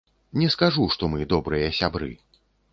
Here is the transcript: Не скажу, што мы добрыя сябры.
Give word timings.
Не 0.43 0.47
скажу, 0.53 0.87
што 0.95 1.11
мы 1.13 1.29
добрыя 1.35 1.71
сябры. 1.83 2.13